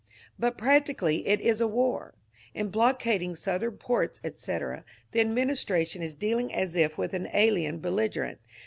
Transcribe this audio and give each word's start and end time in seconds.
But 0.39 0.57
practically 0.57 1.27
it 1.27 1.39
is 1.41 1.61
a 1.61 1.67
war; 1.67 2.15
in 2.55 2.69
blockading 2.69 3.35
Southern 3.35 3.77
ports, 3.77 4.19
etc., 4.23 4.83
the 5.11 5.21
administration 5.21 6.01
is 6.01 6.15
dealing 6.15 6.51
as 6.51 6.75
if 6.75 6.97
with 6.97 7.13
an 7.13 7.27
alien 7.35 7.77
belligerent. 7.77 8.39